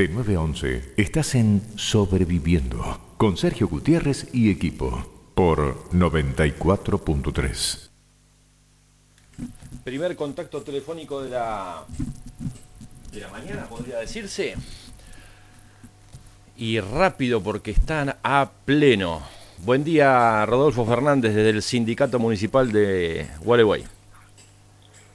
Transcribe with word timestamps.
De 0.00 0.08
9 0.08 0.36
a 0.36 0.40
11 0.40 0.94
estás 0.96 1.34
en 1.34 1.60
Sobreviviendo 1.76 2.98
con 3.18 3.36
Sergio 3.36 3.68
Gutiérrez 3.68 4.28
y 4.32 4.50
equipo 4.50 5.04
por 5.34 5.74
94.3. 5.90 7.90
Primer 9.84 10.16
contacto 10.16 10.62
telefónico 10.62 11.22
de 11.22 11.28
la, 11.28 11.84
de 13.12 13.20
la 13.20 13.28
mañana, 13.28 13.66
podría 13.68 13.98
decirse. 13.98 14.54
Y 16.56 16.80
rápido 16.80 17.42
porque 17.42 17.72
están 17.72 18.16
a 18.22 18.50
pleno. 18.64 19.20
Buen 19.58 19.84
día, 19.84 20.46
Rodolfo 20.46 20.86
Fernández, 20.86 21.34
desde 21.34 21.50
el 21.50 21.60
Sindicato 21.60 22.18
Municipal 22.18 22.72
de 22.72 23.28
Gualeguay. 23.42 23.84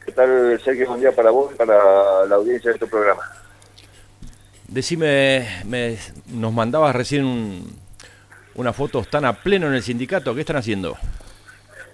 ¿Qué 0.06 0.12
tal, 0.12 0.62
Sergio? 0.64 0.90
Buen 0.90 1.02
día 1.02 1.12
para 1.12 1.32
vos 1.32 1.52
y 1.52 1.58
para 1.58 2.28
la 2.28 2.36
audiencia 2.36 2.70
de 2.70 2.76
este 2.76 2.86
programa. 2.86 3.45
Decime, 4.76 5.64
me, 5.64 5.98
nos 6.34 6.52
mandabas 6.52 6.93
recién 6.93 7.24
un, 7.24 7.79
una 8.56 8.74
foto, 8.74 9.00
¿están 9.00 9.24
a 9.24 9.32
pleno 9.32 9.68
en 9.68 9.74
el 9.74 9.82
sindicato? 9.82 10.36
¿Qué 10.36 10.42
están 10.42 10.57
haciendo? 10.57 10.98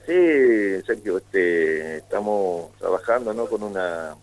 Sí, 0.07 0.81
Sergio, 0.87 1.19
este, 1.19 1.97
estamos 1.97 2.75
trabajando 2.79 3.35
¿no? 3.35 3.45
con 3.45 3.61
una, 3.61 4.15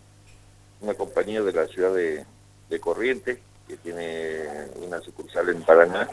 una 0.81 0.95
compañía 0.95 1.41
de 1.41 1.53
la 1.53 1.69
ciudad 1.69 1.95
de, 1.95 2.81
Corrientes, 2.81 3.39
que 3.69 3.77
tiene 3.77 4.41
una 4.85 5.01
sucursal 5.03 5.51
en 5.51 5.63
Paraná, 5.63 6.09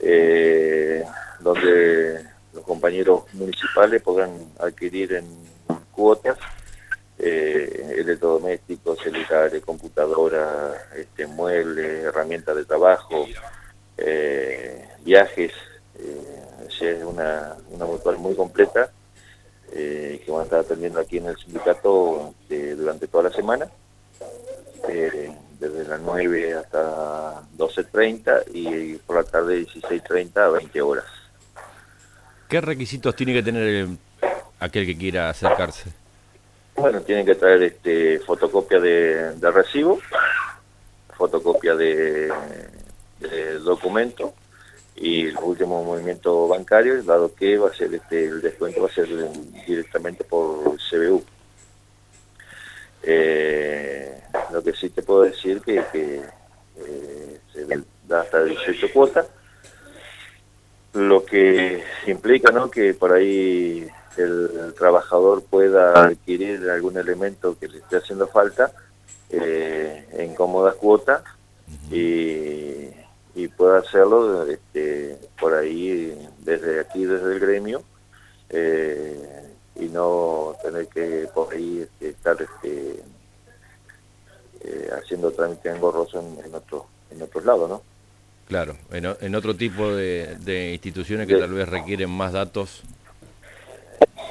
eh, 0.00 1.04
donde 1.38 2.20
los 2.52 2.64
compañeros 2.64 3.32
municipales 3.32 4.02
podrán 4.02 4.32
adquirir 4.58 5.12
en 5.12 5.24
cuotas 5.92 6.36
eh, 7.18 7.96
electrodomésticos, 7.98 8.98
celulares, 9.00 9.62
computadoras, 9.64 10.76
este, 10.96 11.26
muebles, 11.26 12.04
herramientas 12.04 12.56
de 12.56 12.64
trabajo, 12.64 13.26
eh, 13.96 14.88
viajes. 15.04 15.52
Eh, 15.98 16.44
es 16.80 17.04
una, 17.04 17.56
una 17.70 17.86
mutual 17.86 18.18
muy 18.18 18.34
completa 18.34 18.90
eh, 19.72 20.20
que 20.24 20.30
van 20.30 20.42
a 20.42 20.44
estar 20.44 20.60
atendiendo 20.60 21.00
aquí 21.00 21.18
en 21.18 21.26
el 21.26 21.36
sindicato 21.36 22.34
eh, 22.50 22.74
durante 22.76 23.06
toda 23.08 23.24
la 23.24 23.30
semana, 23.30 23.68
desde 24.86 25.84
las 25.88 26.00
9 26.00 26.54
hasta 26.54 27.42
12.30 27.56 28.44
y 28.52 28.94
por 28.96 29.16
la 29.16 29.24
tarde 29.24 29.66
16.30 29.66 30.36
a 30.36 30.48
20 30.48 30.82
horas. 30.82 31.06
¿Qué 32.48 32.60
requisitos 32.60 33.16
tiene 33.16 33.32
que 33.32 33.42
tener 33.42 33.88
aquel 34.60 34.84
que 34.84 34.96
quiera 34.98 35.30
acercarse? 35.30 36.03
Bueno, 36.76 37.00
tienen 37.02 37.24
que 37.24 37.36
traer 37.36 37.62
este, 37.62 38.18
fotocopia 38.20 38.80
de, 38.80 39.32
recibo, 39.40 40.00
fotocopia 41.16 41.76
de, 41.76 42.32
documento 43.62 44.34
y 44.96 45.28
el 45.28 45.36
último 45.38 45.82
movimiento 45.82 46.46
bancario, 46.48 47.02
dado 47.02 47.34
que 47.34 47.56
va 47.56 47.70
a 47.70 47.74
ser 47.74 47.94
este, 47.94 48.26
el 48.26 48.42
descuento 48.42 48.82
va 48.82 48.88
a 48.88 48.94
ser 48.94 49.08
directamente 49.66 50.24
por 50.24 50.76
CBU. 50.90 51.24
Eh, 53.02 54.20
lo 54.50 54.62
que 54.62 54.72
sí 54.72 54.90
te 54.90 55.02
puedo 55.02 55.22
decir 55.22 55.60
que, 55.62 55.82
que 55.92 56.22
eh, 56.76 57.40
se 57.52 57.66
da 58.06 58.20
hasta 58.20 58.44
18 58.44 58.92
cuotas, 58.92 59.26
lo 60.94 61.24
que 61.24 61.82
implica 62.06 62.50
¿no? 62.52 62.70
que 62.70 62.94
por 62.94 63.12
ahí 63.12 63.86
el 64.22 64.74
trabajador 64.76 65.42
pueda 65.42 66.04
adquirir 66.04 66.68
algún 66.70 66.96
elemento 66.96 67.56
que 67.58 67.68
le 67.68 67.78
esté 67.78 67.96
haciendo 67.96 68.26
falta 68.26 68.72
eh, 69.30 70.06
en 70.12 70.34
cómoda 70.34 70.72
cuota 70.72 71.24
y, 71.90 72.88
y, 73.34 73.48
pueda 73.56 73.78
hacerlo 73.78 74.46
este, 74.46 75.18
por 75.40 75.54
ahí, 75.54 76.16
desde 76.40 76.80
aquí, 76.80 77.04
desde 77.04 77.32
el 77.32 77.40
gremio, 77.40 77.82
eh, 78.50 79.44
y 79.76 79.86
no 79.86 80.54
tener 80.62 80.86
que 80.88 81.28
por 81.34 81.52
ahí 81.52 81.80
este, 81.80 82.10
estar 82.10 82.36
este, 82.40 83.02
eh, 84.60 84.90
haciendo 84.96 85.32
trámite 85.32 85.70
engorroso 85.70 86.20
en, 86.20 86.44
en, 86.44 86.54
otro, 86.54 86.86
en 87.10 87.22
otros 87.22 87.44
lados, 87.44 87.68
¿no? 87.68 87.82
Claro, 88.46 88.76
en, 88.90 89.06
en 89.20 89.34
otro 89.34 89.56
tipo 89.56 89.88
de, 89.94 90.36
de 90.40 90.72
instituciones 90.74 91.26
que 91.26 91.36
tal 91.36 91.54
vez 91.54 91.66
requieren 91.66 92.10
más 92.10 92.34
datos 92.34 92.82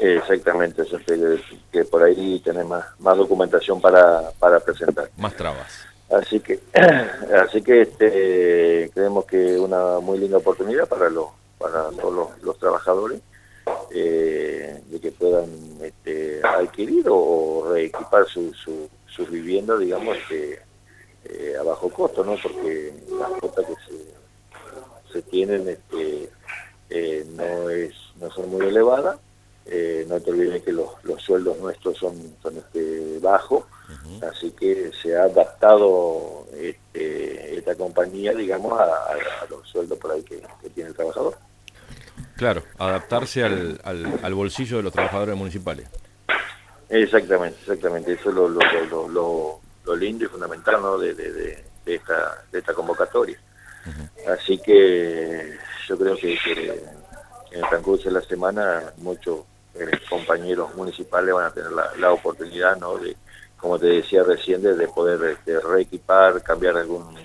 Exactamente, 0.03 0.81
eso 0.81 0.97
que, 0.97 1.39
que, 1.71 1.85
por 1.85 2.03
ahí 2.03 2.37
tenés 2.43 2.65
más, 2.65 2.83
más 2.99 3.15
documentación 3.15 3.79
para, 3.79 4.31
para 4.31 4.59
presentar. 4.59 5.09
Más 5.15 5.33
trabas. 5.33 5.85
Así 6.09 6.41
que, 6.41 6.59
así 7.41 7.61
que 7.61 7.83
este, 7.83 8.91
creemos 8.93 9.23
que 9.23 9.53
es 9.53 9.59
una 9.59 10.01
muy 10.01 10.17
linda 10.17 10.39
oportunidad 10.39 10.89
para 10.89 11.09
los, 11.09 11.27
para 11.57 11.89
todos 11.91 12.31
los, 12.41 12.59
trabajadores 12.59 13.21
eh, 13.91 14.81
de 14.87 14.99
que 14.99 15.11
puedan 15.13 15.47
este, 15.81 16.41
adquirir 16.43 17.05
o 17.09 17.69
reequipar 17.71 18.27
su, 18.27 18.53
su, 18.53 18.89
sus 19.07 19.31
viviendas, 19.31 19.79
digamos, 19.79 20.17
este, 20.17 20.61
eh, 21.23 21.55
a 21.57 21.63
bajo 21.63 21.87
costo, 21.87 22.25
¿no? 22.25 22.35
Porque 22.43 22.93
las 23.17 23.39
costas 23.39 23.65
que 23.67 23.75
se, 23.87 25.13
se 25.13 25.21
tienen 25.21 25.69
este, 25.69 26.29
eh, 26.89 27.25
no, 27.37 27.69
es, 27.69 27.93
no 28.19 28.29
son 28.31 28.49
muy 28.49 28.67
elevadas 28.67 29.17
eh, 29.65 30.05
no 30.09 30.19
te 30.19 30.31
olvides 30.31 30.61
que 30.61 30.73
los, 30.73 30.89
sueldos 31.19 31.57
nuestros 31.59 31.97
son, 31.97 32.15
son 32.41 32.57
este, 32.57 33.19
bajos, 33.19 33.63
así 34.29 34.51
que 34.51 34.91
se 35.01 35.15
ha 35.15 35.23
adaptado 35.23 36.47
este, 36.53 37.57
esta 37.57 37.75
compañía, 37.75 38.33
digamos, 38.33 38.77
a, 38.79 39.15
los 39.49 39.67
sueldos 39.67 39.97
por 39.99 40.11
ahí 40.11 40.23
que, 40.23 40.41
tiene 40.73 40.89
el 40.89 40.95
trabajador. 40.95 41.37
Claro, 42.35 42.63
adaptarse 42.77 43.43
al, 43.43 43.79
al, 43.83 44.33
bolsillo 44.33 44.77
de 44.77 44.83
los 44.83 44.93
trabajadores 44.93 45.35
municipales. 45.35 45.87
Exactamente, 46.89 47.57
exactamente, 47.61 48.13
eso 48.13 48.29
es 48.29 48.35
lo, 48.35 48.49
lo, 48.49 49.61
lo, 49.85 49.95
lindo 49.95 50.25
y 50.25 50.27
fundamental 50.27 50.81
¿no? 50.81 50.97
de, 50.97 51.13
de, 51.13 51.31
de, 51.31 51.63
esta, 51.85 52.43
de 52.51 52.59
esta 52.59 52.73
convocatoria. 52.73 53.39
Así 54.27 54.57
que 54.59 55.57
yo 55.87 55.97
creo 55.97 56.15
que, 56.15 56.33
en 57.51 57.59
el 57.63 57.69
transcurso 57.69 58.05
de 58.05 58.11
la 58.11 58.21
semana 58.21 58.93
muchos 58.97 59.41
eh, 59.75 59.91
compañeros 60.09 60.73
municipales 60.75 61.33
van 61.33 61.45
a 61.45 61.51
tener 61.51 61.71
la, 61.71 62.11
oportunidad, 62.11 62.77
¿no? 62.77 62.97
De, 62.97 63.15
como 63.57 63.79
te 63.79 63.87
decía 63.87 64.23
recién, 64.23 64.61
de, 64.61 64.87
poder 64.87 65.23
este, 65.31 65.59
reequipar, 65.59 66.41
cambiar 66.43 66.77
algún 66.77 67.15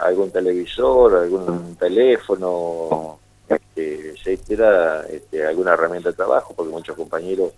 algún 0.00 0.30
televisor, 0.30 1.16
algún 1.16 1.76
teléfono, 1.76 3.18
este, 3.48 4.10
etcétera, 4.10 5.04
este, 5.08 5.46
alguna 5.46 5.74
herramienta 5.74 6.10
de 6.10 6.16
trabajo, 6.16 6.54
porque 6.54 6.72
muchos 6.72 6.96
compañeros 6.96 7.52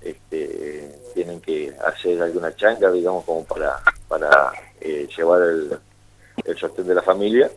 este, 0.00 0.98
tienen 1.14 1.40
que 1.40 1.72
hacer 1.84 2.20
alguna 2.20 2.54
changa, 2.56 2.90
digamos, 2.90 3.24
como 3.24 3.44
para, 3.44 3.80
para 4.08 4.52
eh, 4.80 5.06
llevar 5.16 5.42
el, 5.42 5.78
el 6.44 6.58
sostén 6.58 6.86
de 6.86 6.94
la 6.94 7.02
familia. 7.02 7.50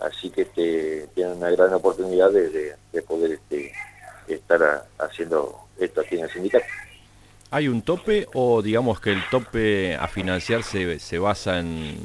Así 0.00 0.30
que 0.30 0.42
este, 0.42 1.08
tienen 1.14 1.38
una 1.38 1.50
gran 1.50 1.72
oportunidad 1.72 2.30
de, 2.30 2.74
de 2.92 3.02
poder 3.02 3.32
este, 3.32 3.72
estar 4.32 4.84
haciendo 4.98 5.58
esto 5.78 6.00
aquí 6.00 6.16
en 6.16 6.24
el 6.24 6.30
sindicato. 6.30 6.64
¿Hay 7.50 7.68
un 7.68 7.82
tope 7.82 8.26
o 8.32 8.62
digamos 8.62 9.00
que 9.00 9.10
el 9.12 9.22
tope 9.30 9.94
a 9.94 10.08
financiar 10.08 10.62
se, 10.62 10.98
se 10.98 11.18
basa 11.18 11.58
en, 11.58 11.98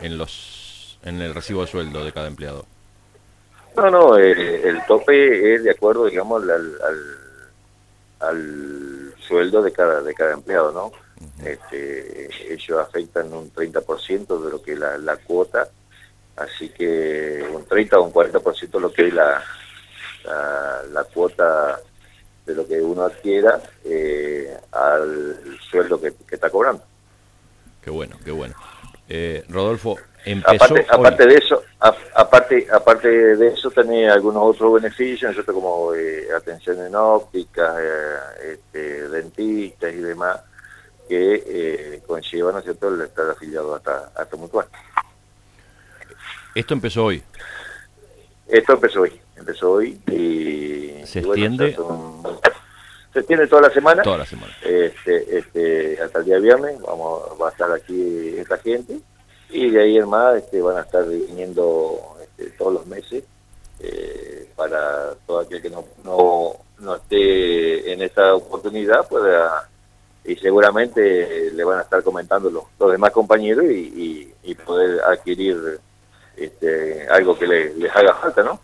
en, 0.00 0.18
los, 0.18 0.98
en 1.02 1.22
el 1.22 1.34
recibo 1.34 1.62
de 1.62 1.68
sueldo 1.68 2.04
de 2.04 2.12
cada 2.12 2.26
empleado? 2.26 2.66
No, 3.76 3.90
no, 3.90 4.18
eh, 4.18 4.68
el 4.68 4.84
tope 4.86 5.54
es 5.54 5.64
de 5.64 5.70
acuerdo, 5.70 6.06
digamos, 6.06 6.42
al, 6.42 6.78
al, 8.20 9.14
sueldo 9.20 9.62
de 9.62 9.72
cada, 9.72 10.02
de 10.02 10.12
cada 10.12 10.34
empleado, 10.34 10.72
¿no? 10.72 10.92
este, 11.46 12.28
ellos 12.52 12.78
afectan 12.78 13.32
un 13.32 13.52
30% 13.52 14.44
de 14.44 14.50
lo 14.50 14.60
que 14.60 14.72
es 14.72 14.78
la, 14.78 14.98
la 14.98 15.16
cuota, 15.16 15.68
así 16.36 16.68
que 16.70 17.46
un 17.50 17.64
30 17.64 17.98
o 17.98 18.02
un 18.02 18.12
40% 18.12 18.70
de 18.70 18.80
lo 18.80 18.92
que 18.92 19.06
es 19.06 19.14
la, 19.14 19.42
la, 20.24 21.04
cuota 21.12 21.80
de 22.46 22.54
lo 22.54 22.66
que 22.66 22.80
uno 22.80 23.02
adquiera 23.02 23.60
eh, 23.84 24.56
al 24.72 25.58
sueldo 25.70 26.00
que, 26.00 26.12
está 26.30 26.50
cobrando. 26.50 26.82
Qué 27.82 27.90
bueno, 27.90 28.16
qué 28.24 28.30
bueno. 28.30 28.54
Eh, 29.08 29.44
Rodolfo, 29.48 29.98
empezó 30.24 30.64
aparte, 30.64 30.86
aparte 30.88 31.26
de 31.26 31.34
eso, 31.34 31.62
aparte 32.14 32.66
aparte 32.70 33.08
de 33.08 33.48
eso 33.48 33.70
tenés 33.70 34.12
algunos 34.12 34.42
otros 34.54 34.74
beneficios, 34.74 35.34
como 35.46 35.94
eh, 35.94 36.28
atención 36.36 36.84
en 36.86 36.94
óptica, 36.94 37.76
este, 38.42 39.08
dentistas 39.08 39.92
y 39.92 39.98
demás, 39.98 40.40
que 41.08 42.00
conllevan, 42.06 42.54
¿no 42.54 42.62
cierto?, 42.62 42.88
el 42.88 43.00
estar 43.00 43.30
afiliado 43.30 43.74
hasta, 43.74 44.12
hasta 44.14 44.36
Mutual. 44.36 44.66
Esto 46.54 46.74
empezó 46.74 47.04
hoy. 47.04 47.22
Esto 48.50 48.72
empezó 48.74 49.02
hoy 49.02 49.20
empezó 49.40 49.72
hoy 49.72 50.00
y... 50.10 51.04
¿Se 51.06 51.20
extiende? 51.20 51.76
se 53.12 53.18
extiende 53.18 53.48
toda 53.48 53.62
la 53.62 53.70
semana. 53.70 54.02
Toda 54.02 54.18
la 54.18 54.26
semana. 54.26 54.52
Este, 54.62 55.38
este, 55.38 56.00
hasta 56.00 56.20
el 56.20 56.24
día 56.26 56.38
viernes 56.38 56.80
vamos, 56.80 57.22
va 57.40 57.48
a 57.48 57.50
estar 57.50 57.72
aquí 57.72 58.34
esta 58.38 58.58
gente 58.58 58.98
y 59.48 59.70
de 59.70 59.82
ahí 59.82 59.96
en 59.96 60.08
más 60.08 60.36
este, 60.36 60.62
van 60.62 60.76
a 60.76 60.82
estar 60.82 61.08
viniendo 61.08 61.98
este, 62.22 62.50
todos 62.50 62.74
los 62.74 62.86
meses 62.86 63.24
eh, 63.80 64.48
para 64.54 65.14
todo 65.26 65.40
aquel 65.40 65.60
que 65.60 65.70
no, 65.70 65.84
no, 66.04 66.52
no 66.78 66.96
esté 66.96 67.92
en 67.92 68.02
esta 68.02 68.34
oportunidad 68.34 69.08
pueda 69.08 69.68
y 70.24 70.36
seguramente 70.36 71.50
le 71.50 71.64
van 71.64 71.78
a 71.78 71.82
estar 71.82 72.02
comentando 72.02 72.50
los, 72.50 72.64
los 72.78 72.92
demás 72.92 73.10
compañeros 73.10 73.64
y, 73.68 74.18
poder 74.66 75.00
adquirir 75.02 75.80
este, 76.40 77.06
algo 77.08 77.38
que 77.38 77.46
les 77.46 77.94
haga 77.94 78.14
falta, 78.14 78.42
¿no? 78.42 78.60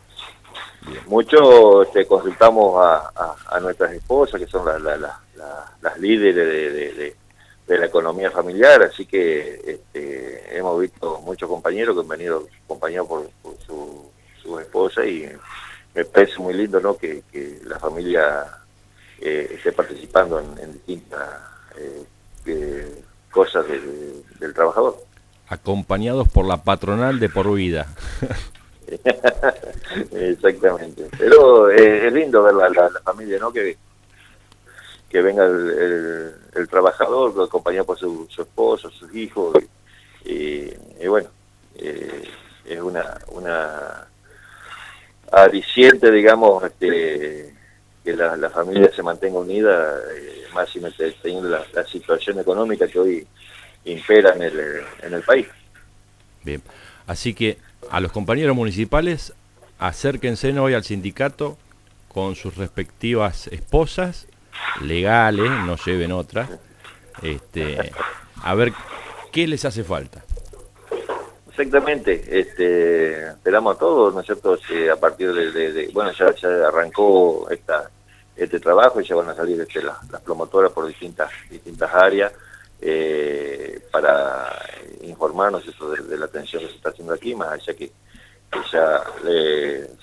Muchos 1.07 1.87
este, 1.87 2.07
consultamos 2.07 2.77
a, 2.79 3.61
nuestras 3.61 3.93
esposas, 3.93 4.41
que 4.41 4.47
son 4.47 4.65
las 4.65 5.99
líderes 5.99 6.35
de, 6.37 7.77
la 7.77 7.87
economía 7.87 8.31
familiar, 8.31 8.83
así 8.85 9.07
que 9.07 9.61
este, 9.67 10.57
hemos 10.57 10.81
visto 10.81 11.21
muchos 11.23 11.49
compañeros 11.49 11.97
que 11.97 12.03
han 12.03 12.09
venido 12.09 12.47
acompañados 12.65 13.09
por, 13.09 13.57
su, 13.67 14.61
esposa 14.61 15.05
y 15.05 15.29
me 15.93 16.05
parece 16.05 16.39
muy 16.39 16.55
lindo 16.55 16.79
¿no? 16.79 16.97
que, 16.97 17.25
la 17.65 17.81
familia 17.81 18.47
eh, 19.21 19.51
esté 19.57 19.73
participando 19.73 20.39
en, 20.39 20.73
distintas 20.73 21.29
eh, 21.77 23.03
cosas 23.33 23.67
del 23.67 24.55
trabajador. 24.55 24.97
Acompañados 25.49 26.29
por 26.29 26.45
la 26.45 26.63
patronal 26.63 27.21
de 27.21 27.29
por 27.29 27.53
vida. 27.55 27.87
Exactamente. 30.13 31.09
Pero 31.19 31.71
eh, 31.71 32.07
es 32.07 32.13
lindo 32.13 32.43
ver 32.43 32.55
la, 32.55 32.69
la, 32.69 33.01
familia, 33.05 33.39
¿no? 33.39 33.53
Que, 33.53 33.77
que 35.09 35.23
venga 35.23 35.45
el, 35.45 36.33
el, 36.55 36.69
trabajador 36.69 37.35
acompañado 37.45 37.87
por 37.87 37.99
su, 37.99 38.27
su, 38.29 38.43
esposo, 38.43 38.91
sus 38.91 39.15
hijos. 39.15 39.57
Y, 40.25 40.71
bueno, 41.07 41.29
eh, 41.77 42.25
es 42.65 42.81
una, 42.81 43.19
una 43.29 44.07
adiciente, 45.31 46.11
digamos, 46.11 46.65
este, 46.65 47.55
que 48.05 48.17
la, 48.17 48.37
la 48.37 48.51
familia 48.51 48.91
se 48.95 49.03
mantenga 49.03 49.39
unida, 49.39 50.01
eh, 50.13 50.45
más 50.53 50.69
si 50.71 50.81
teniendo 51.23 51.49
la 51.49 51.87
situación 51.87 52.41
económica 52.41 52.89
que 52.89 52.99
hoy 52.99 53.27
impera 53.87 54.35
en 54.35 54.43
el, 54.43 54.83
en 55.03 55.15
el 55.15 55.23
país. 55.23 55.47
Bien, 56.43 56.63
así 57.07 57.35
que 57.35 57.59
a 57.91 58.01
los 58.01 58.13
compañeros 58.13 58.55
municipales, 58.55 59.33
acérquense 59.79 60.59
hoy 60.59 60.75
al 60.75 60.85
sindicato 60.85 61.57
con 62.13 62.35
sus 62.35 62.57
respectivas 62.57 63.47
esposas, 63.49 64.27
legales, 64.81 65.51
no 65.51 65.77
lleven 65.77 66.13
otras, 66.13 66.49
este, 67.23 67.93
a 68.43 68.55
ver 68.55 68.73
qué 69.33 69.47
les 69.47 69.65
hace 69.65 69.85
falta. 69.85 70.25
Exactamente, 71.51 72.23
este, 72.29 73.29
esperamos 73.29 73.77
a 73.77 73.79
todos, 73.79 74.15
¿no 74.15 74.21
es 74.21 74.27
cierto? 74.27 74.59
a 74.93 74.97
partir 74.97 75.33
de, 75.33 75.89
bueno, 75.93 76.13
ya, 76.13 76.35
ya, 76.35 76.69
arrancó 76.69 77.49
esta, 77.51 77.91
este 78.37 78.61
trabajo 78.61 79.01
y 79.01 79.05
ya 79.05 79.15
van 79.15 79.31
a 79.31 79.35
salir 79.35 79.61
este, 79.61 79.83
las 79.83 80.21
promotoras 80.23 80.73
por 80.73 80.87
distintas, 80.87 81.31
distintas 81.51 81.95
áreas 81.95 82.33
eh, 82.81 83.76
para 83.97 84.53
informarnos 85.01 85.67
eso 85.67 85.91
de, 85.91 86.19
la 86.19 86.27
atención 86.27 86.61
que 86.61 86.69
se 86.69 86.75
está 86.77 86.91
haciendo 86.91 87.15
aquí, 87.15 87.35
más 87.35 87.53
allá 87.53 87.73
que, 87.73 87.91
ya 88.71 89.03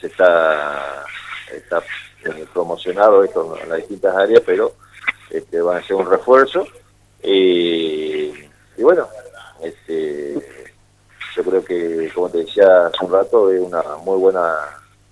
se 0.01 0.07
está, 0.07 1.05
está 1.51 1.77
eh, 2.25 2.47
promocionado 2.51 3.23
esto 3.23 3.55
en 3.61 3.69
las 3.69 3.77
distintas 3.77 4.15
áreas, 4.15 4.41
pero 4.43 4.73
este, 5.29 5.61
van 5.61 5.77
a 5.77 5.83
ser 5.85 5.95
un 5.95 6.09
refuerzo. 6.09 6.65
y 7.21 8.33
bueno, 8.79 9.07
este, 9.61 10.33
yo 11.35 11.43
creo 11.43 11.63
que, 11.63 12.11
como 12.15 12.29
te 12.29 12.39
decía 12.39 12.87
hace 12.87 13.05
un 13.05 13.11
rato, 13.11 13.51
es 13.51 13.61
una 13.61 13.83
muy 14.03 14.17
buena 14.17 14.55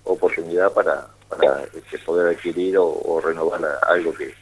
oportunidad 0.02 0.72
para, 0.72 1.06
para 1.28 1.62
este, 1.72 1.98
poder 1.98 2.34
adquirir 2.34 2.78
o, 2.78 3.20
renovar 3.24 3.78
algo 3.82 4.12
que, 4.12 4.34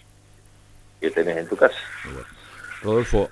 que 0.99 1.11
tenés 1.11 1.37
en 1.37 1.47
tu 1.47 1.57
casa. 1.57 1.77
Rodolfo, 2.83 3.29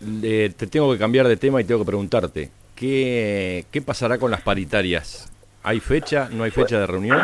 te 0.00 0.66
tengo 0.66 0.92
que 0.92 0.98
cambiar 0.98 1.26
de 1.28 1.36
tema 1.36 1.60
y 1.60 1.64
tengo 1.64 1.80
que 1.80 1.86
preguntarte, 1.86 2.50
¿qué, 2.74 3.66
qué 3.70 3.82
pasará 3.82 4.18
con 4.18 4.30
las 4.30 4.42
paritarias? 4.42 5.28
¿Hay 5.62 5.80
fecha? 5.80 6.28
¿No 6.30 6.44
hay 6.44 6.50
fecha 6.50 6.78
de 6.78 6.86
reunión? 6.86 7.20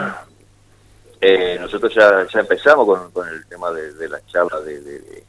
Eh, 1.20 1.56
nosotros 1.60 1.94
ya, 1.94 2.26
ya 2.32 2.40
empezamos 2.40 2.86
con, 2.86 3.10
con 3.12 3.28
el 3.28 3.46
tema 3.46 3.70
de, 3.70 3.94
de 3.94 4.08
la 4.08 4.20
charla 4.26 4.60
de, 4.60 4.80
de, 4.80 5.24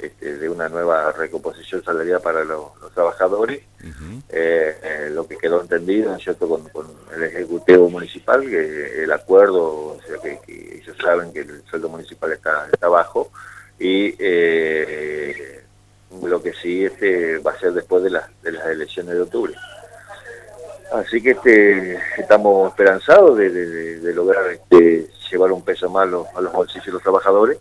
este, 0.00 0.38
de, 0.38 0.48
una 0.48 0.68
nueva 0.68 1.12
recomposición 1.12 1.82
salarial 1.82 2.20
para 2.20 2.44
los, 2.44 2.72
trabajadores. 2.94 3.62
Eh, 4.28 4.78
eh, 4.82 5.10
lo 5.12 5.26
que 5.26 5.36
quedó 5.36 5.60
entendido, 5.60 6.18
¿cierto?, 6.18 6.48
con, 6.48 6.68
con, 6.70 6.86
el 7.14 7.24
Ejecutivo 7.24 7.88
Municipal, 7.90 8.40
que 8.48 9.04
el 9.04 9.12
acuerdo, 9.12 9.96
o 9.96 10.00
sea, 10.06 10.18
que, 10.18 10.38
que 10.46 10.78
ellos 10.78 10.96
saben 11.02 11.32
que 11.32 11.40
el 11.40 11.62
sueldo 11.68 11.88
municipal 11.88 12.32
está, 12.32 12.68
está 12.72 12.88
bajo 12.88 13.30
y 13.78 14.14
eh, 14.18 15.59
lo 16.22 16.42
que 16.42 16.52
sí 16.52 16.84
este 16.84 17.38
va 17.38 17.52
a 17.52 17.58
ser 17.58 17.72
después 17.72 18.02
de, 18.02 18.10
las 18.10 18.42
de 18.42 18.52
las 18.52 18.66
elecciones 18.66 19.14
de 19.14 19.20
octubre. 19.20 19.54
Así 20.92 21.22
que 21.22 21.30
este 21.30 21.98
estamos 22.18 22.70
esperanzados 22.70 23.36
de, 23.38 24.12
lograr 24.14 24.50
este, 24.50 25.08
llevar 25.30 25.52
un 25.52 25.62
peso 25.62 25.88
más 25.88 26.02
a 26.02 26.06
los, 26.06 26.26
a 26.34 26.40
los 26.40 26.52
bolsillos 26.52 26.86
de 26.86 26.92
los 26.92 27.02
trabajadores. 27.02 27.58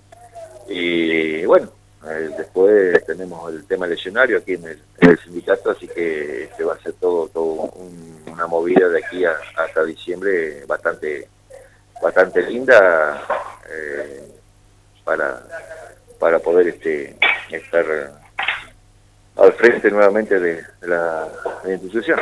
Y 0.68 1.46
bueno, 1.46 1.70
eh, 2.08 2.30
después 2.38 3.06
tenemos 3.06 3.54
el 3.54 3.66
tema 3.66 3.86
eleccionario 3.86 4.38
aquí 4.38 4.54
en 4.54 4.66
el, 4.66 5.20
sindicato, 5.20 5.72
así 5.72 5.88
que 5.88 6.44
este 6.46 6.64
va 6.64 6.74
a 6.74 6.80
ser 6.80 6.94
todo, 6.94 7.28
todo 7.28 7.74
una 8.32 8.48
movida 8.48 8.88
de 8.88 9.04
aquí 9.04 9.26
hasta 9.26 9.84
diciembre 9.84 10.64
bastante, 10.66 11.28
bastante 12.02 12.42
linda 12.44 13.22
eh, 13.70 14.24
para, 15.04 15.44
para 16.20 16.40
poder 16.40 16.70
este, 16.70 17.18
estar 17.52 17.86
al 19.40 19.54
frente 19.54 19.90
nuevamente 19.90 20.40
de, 20.40 20.62
la, 20.82 21.28
institución. 21.70 22.20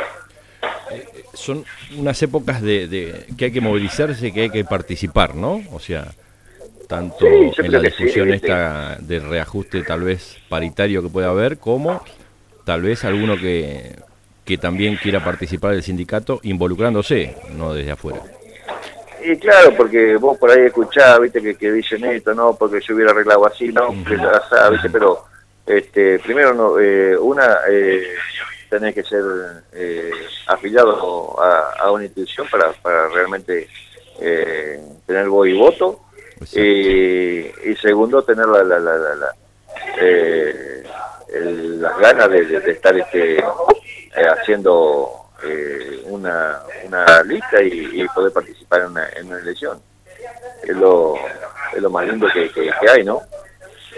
Son 1.34 1.64
unas 1.96 2.22
épocas 2.22 2.62
de, 2.62 3.26
que 3.36 3.46
hay 3.46 3.52
que 3.52 3.60
movilizarse, 3.60 4.32
que 4.32 4.42
hay 4.42 4.50
que 4.50 4.64
participar, 4.64 5.34
¿no? 5.34 5.62
O 5.72 5.78
sea, 5.78 6.08
tanto 6.86 7.26
en 7.26 7.72
la 7.72 7.80
discusión 7.80 8.32
esta 8.32 8.96
de 9.00 9.20
reajuste 9.20 9.82
tal 9.82 10.02
vez 10.02 10.38
paritario 10.48 11.02
que 11.02 11.08
pueda 11.08 11.28
haber, 11.28 11.58
como 11.58 12.02
tal 12.64 12.82
vez 12.82 13.04
alguno 13.04 13.36
que, 13.36 13.96
que 14.44 14.58
también 14.58 14.96
quiera 14.96 15.22
participar 15.22 15.72
del 15.72 15.82
sindicato 15.82 16.40
involucrándose, 16.42 17.36
no 17.54 17.74
desde 17.74 17.92
afuera. 17.92 18.20
Y 19.22 19.36
claro, 19.36 19.74
porque 19.76 20.16
vos 20.16 20.38
por 20.38 20.50
ahí 20.50 20.66
escuchás, 20.66 21.20
viste, 21.20 21.42
que, 21.42 21.56
que 21.56 21.72
dicen 21.72 22.04
esto, 22.04 22.34
no, 22.34 22.54
porque 22.54 22.80
yo 22.80 22.94
hubiera 22.94 23.10
arreglado 23.10 23.46
así, 23.46 23.68
no, 23.68 23.88
pero 24.92 25.24
este, 25.68 26.18
primero, 26.20 26.54
no, 26.54 26.78
eh, 26.78 27.16
una, 27.16 27.58
eh, 27.68 28.14
tenés 28.68 28.94
que 28.94 29.02
ser 29.02 29.22
eh, 29.72 30.10
afiliado 30.46 31.36
a, 31.40 31.90
una 31.90 32.04
institución 32.04 32.46
para, 32.50 32.72
para 32.72 33.08
realmente 33.08 33.68
eh, 34.20 34.80
tener 35.06 35.28
voz 35.28 35.48
y 35.48 35.52
voto. 35.52 36.00
Y, 36.52 37.74
segundo, 37.82 38.22
tener 38.22 38.46
la, 38.46 38.62
la, 38.62 38.78
la, 38.78 38.96
la 38.96 39.34
eh, 40.00 40.84
las 41.30 41.98
ganas 41.98 42.30
de, 42.30 42.70
estar 42.70 42.96
este, 42.96 43.42
haciendo 44.14 45.30
una, 46.04 46.60
una 46.84 47.22
lista 47.24 47.60
y, 47.60 48.06
poder 48.14 48.32
participar 48.32 48.82
en 48.82 48.86
una, 48.86 49.08
en 49.16 49.26
una 49.26 49.38
elección. 49.40 49.80
Es 50.62 50.76
lo, 50.76 51.16
es 51.74 51.82
lo 51.82 51.90
más 51.90 52.06
lindo 52.06 52.28
que, 52.32 52.50
que 52.50 52.90
hay, 52.90 53.04
¿no? 53.04 53.20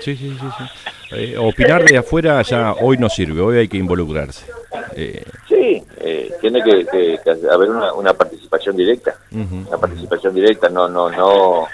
Sí, 0.00 0.16
sí, 0.16 0.36
sí. 0.40 0.46
sí. 0.58 0.90
Eh, 1.12 1.36
opinar 1.36 1.84
de 1.84 1.98
afuera 1.98 2.40
ya 2.42 2.72
hoy 2.74 2.96
no 2.96 3.08
sirve, 3.08 3.40
hoy 3.40 3.58
hay 3.58 3.68
que 3.68 3.76
involucrarse. 3.76 4.46
Eh, 4.94 5.24
sí, 5.48 5.82
eh, 5.98 6.32
tiene 6.40 6.62
que, 6.62 7.18
haber 7.50 7.70
una, 7.70 8.14
participación 8.14 8.76
directa, 8.76 9.16
una 9.32 9.76
participación 9.76 10.34
directa, 10.34 10.68
no, 10.68 10.88
no, 10.88 11.10
no, 11.10 11.66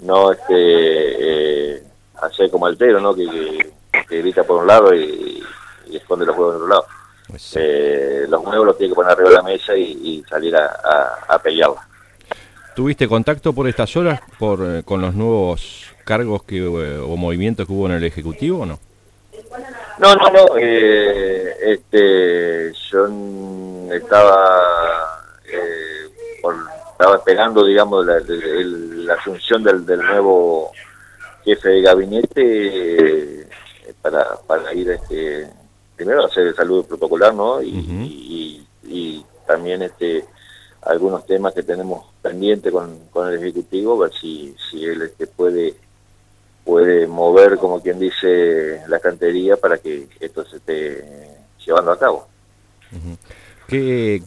no 0.00 0.32
este, 0.32 1.82
hacer 2.22 2.50
como 2.50 2.66
altero, 2.66 3.00
¿no? 3.00 3.14
Que, 3.14 3.58
grita 4.08 4.44
por 4.44 4.60
un 4.60 4.66
lado 4.66 4.94
y, 4.94 5.42
esconde 5.92 6.26
los 6.26 6.36
huevos 6.36 6.54
en 6.54 6.62
otro 6.62 6.68
lado. 6.68 6.86
Pues 7.28 7.58
los 8.28 8.44
huevos 8.44 8.66
los 8.66 8.78
tiene 8.78 8.92
que 8.92 8.94
poner 8.94 9.12
arriba 9.12 9.30
de 9.30 9.36
la 9.36 9.42
mesa 9.42 9.76
y, 9.76 10.22
salir 10.28 10.54
a, 10.54 10.66
a, 10.66 11.34
a 11.34 11.42
¿Tuviste 12.80 13.06
contacto 13.06 13.52
por 13.52 13.68
estas 13.68 13.94
horas 13.94 14.22
por, 14.38 14.82
con 14.84 15.02
los 15.02 15.14
nuevos 15.14 15.92
cargos 16.02 16.44
que, 16.44 16.56
eh, 16.56 16.98
o 16.98 17.14
movimientos 17.14 17.66
que 17.66 17.72
hubo 17.74 17.84
en 17.84 17.92
el 17.92 18.04
Ejecutivo 18.04 18.60
o 18.60 18.64
no? 18.64 18.78
No, 19.98 20.14
no, 20.14 20.30
no. 20.30 20.56
Eh, 20.58 21.56
este, 21.60 22.72
yo 22.90 23.06
estaba, 23.92 25.20
eh, 25.44 26.08
estaba 26.90 27.16
esperando, 27.16 27.66
digamos, 27.66 28.06
la, 28.06 28.18
la 28.26 29.12
asunción 29.12 29.62
del, 29.62 29.84
del, 29.84 30.00
nuevo 30.00 30.72
jefe 31.44 31.68
de 31.68 31.82
gabinete 31.82 33.46
para, 34.00 34.24
para 34.46 34.72
ir 34.72 34.90
este, 34.92 35.50
primero 35.96 36.24
hacer 36.24 36.46
el 36.46 36.54
saludo 36.54 36.84
protocolar, 36.84 37.34
¿no? 37.34 37.62
Y, 37.62 38.66
y, 38.84 39.26
también 39.46 39.82
este 39.82 40.24
algunos 40.82 41.26
temas 41.26 41.54
que 41.54 41.62
tenemos 41.62 42.06
pendiente 42.22 42.70
con, 42.70 42.98
con 43.10 43.28
el 43.28 43.38
Ejecutivo, 43.38 43.98
ver 43.98 44.12
si, 44.12 44.54
si 44.70 44.84
él 44.84 45.02
este, 45.02 45.26
puede 45.26 45.74
puede 46.64 47.06
mover, 47.06 47.56
como 47.56 47.82
quien 47.82 47.98
dice, 47.98 48.82
la 48.86 49.00
cantería 49.00 49.56
para 49.56 49.78
que 49.78 50.06
esto 50.20 50.44
se 50.44 50.58
esté 50.58 51.04
llevando 51.64 51.90
a 51.90 51.98
cabo. 51.98 52.26
¿Qué, 53.66 54.22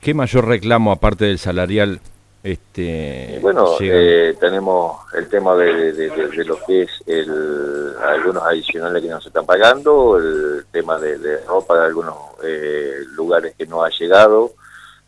¿Qué 0.00 0.14
mayor 0.14 0.48
reclamo, 0.48 0.92
aparte 0.92 1.26
del 1.26 1.38
salarial, 1.38 2.00
este, 2.42 3.38
bueno, 3.40 3.76
eh, 3.80 4.34
tenemos 4.40 5.00
el 5.14 5.28
tema 5.28 5.54
de, 5.54 5.92
de, 5.92 6.44
lo 6.44 6.58
que 6.64 6.82
es 6.82 6.90
el, 7.06 7.94
algunos 8.04 8.42
adicionales 8.42 9.00
que 9.00 9.08
no 9.08 9.20
se 9.20 9.28
están 9.28 9.46
pagando, 9.46 10.18
el 10.18 10.64
tema 10.72 10.98
de, 10.98 11.38
ropa 11.46 11.78
de 11.78 11.86
algunos 11.86 12.16
eh, 12.42 12.96
lugares 13.12 13.54
que 13.56 13.66
no 13.66 13.84
ha 13.84 13.90
llegado, 13.90 14.52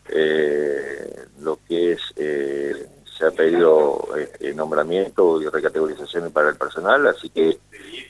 eh, 0.09 1.25
lo 1.39 1.59
que 1.67 1.93
es, 1.93 2.01
se 2.15 3.25
ha 3.25 3.31
pedido 3.31 4.07
nombramiento 4.55 5.41
y 5.41 5.47
recategorizaciones 5.47 6.31
para 6.31 6.49
el 6.49 6.55
personal, 6.55 7.07
así 7.07 7.29
que 7.29 7.57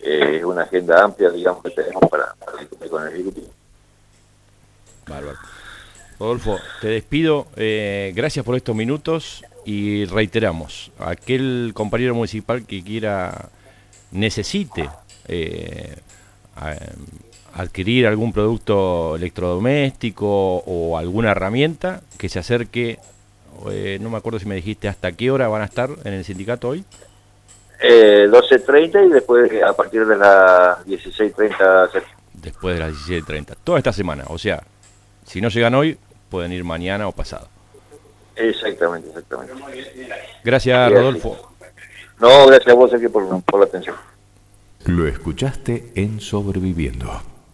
es 0.01 0.43
una 0.43 0.63
agenda 0.63 1.03
amplia, 1.03 1.29
digamos, 1.29 1.63
que 1.63 1.71
tenemos 1.71 2.09
para, 2.09 2.33
para 2.35 2.89
con 2.89 3.03
el 3.03 3.13
Ejecutivo. 3.13 3.47
Bárbaro. 5.07 5.37
Rodolfo, 6.19 6.59
te 6.81 6.87
despido. 6.87 7.47
Eh, 7.55 8.13
gracias 8.15 8.45
por 8.45 8.55
estos 8.55 8.75
minutos 8.75 9.43
y 9.65 10.05
reiteramos, 10.05 10.91
aquel 10.99 11.71
compañero 11.73 12.15
municipal 12.15 12.65
que 12.65 12.83
quiera, 12.83 13.49
necesite 14.11 14.89
eh, 15.27 15.95
adquirir 17.55 18.05
algún 18.05 18.33
producto 18.33 19.15
electrodoméstico 19.15 20.57
o 20.57 20.97
alguna 20.97 21.31
herramienta, 21.31 22.01
que 22.17 22.27
se 22.27 22.39
acerque, 22.39 22.99
eh, 23.71 23.97
no 24.01 24.09
me 24.09 24.17
acuerdo 24.17 24.39
si 24.39 24.45
me 24.45 24.55
dijiste 24.55 24.89
hasta 24.89 25.13
qué 25.13 25.31
hora 25.31 25.47
van 25.47 25.61
a 25.61 25.65
estar 25.65 25.89
en 26.03 26.13
el 26.13 26.23
sindicato 26.25 26.69
hoy. 26.69 26.83
12.30 27.81 29.07
y 29.07 29.09
después 29.11 29.51
a 29.63 29.73
partir 29.73 30.05
de 30.05 30.17
las 30.17 30.85
16.30. 30.85 32.03
Después 32.33 32.75
de 32.75 32.81
las 32.81 32.93
16.30. 32.93 33.55
Toda 33.63 33.77
esta 33.77 33.93
semana, 33.93 34.25
o 34.27 34.37
sea, 34.37 34.61
si 35.25 35.39
no 35.39 35.49
llegan 35.49 35.75
hoy, 35.75 35.97
pueden 36.29 36.51
ir 36.51 36.63
mañana 36.63 37.07
o 37.07 37.11
pasado. 37.11 37.47
Exactamente, 38.35 39.09
exactamente. 39.09 39.53
Gracias, 40.43 40.91
Rodolfo. 40.91 41.53
No, 42.19 42.47
gracias 42.47 42.69
a 42.69 42.73
vos, 42.73 42.91
Sergio, 42.91 43.11
por, 43.11 43.43
por 43.43 43.59
la 43.61 43.65
atención. 43.65 43.95
Lo 44.85 45.07
escuchaste 45.07 45.91
en 45.95 46.19
Sobreviviendo. 46.19 47.34